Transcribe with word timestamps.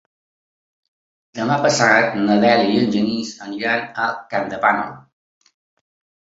Demà 1.39 1.57
passat 1.65 2.17
na 2.29 2.37
Dèlia 2.45 2.79
i 2.79 2.79
en 2.85 2.89
Genís 2.97 3.35
iran 3.59 3.85
a 4.07 4.09
Campdevànol. 4.33 4.91